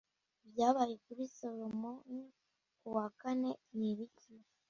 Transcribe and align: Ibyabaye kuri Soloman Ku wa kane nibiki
Ibyabaye 0.45 0.95
kuri 1.05 1.23
Soloman 1.37 1.99
Ku 2.79 2.87
wa 2.95 3.07
kane 3.19 3.51
nibiki 3.77 4.31